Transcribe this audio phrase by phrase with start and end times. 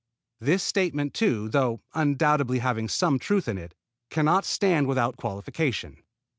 [0.47, 3.75] _This statement, too, though undoubtedly having some truth in it,
[4.09, 6.01] can not stand without qualification.